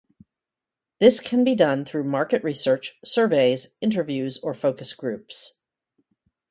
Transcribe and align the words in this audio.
This 0.99 1.19
can 1.19 1.43
be 1.43 1.53
done 1.53 1.85
through 1.85 2.05
market 2.05 2.43
research, 2.43 2.95
surveys, 3.05 3.67
interviews, 3.83 4.39
or 4.39 4.55
focus 4.55 4.95
groups. 4.95 5.59